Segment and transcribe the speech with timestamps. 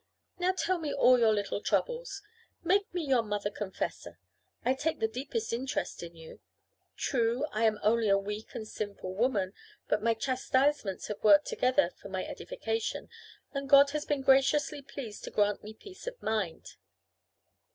[0.39, 2.23] Now tell me all your little troubles.
[2.63, 4.17] Make me your mother confessor.
[4.65, 6.39] I take the deepest interest in you.
[6.97, 9.53] True, I am only a weak and sinful woman,
[9.87, 13.09] but my chastisements have worked together for my edification,
[13.53, 16.77] and God has been graciously pleased to grant me peace of mind."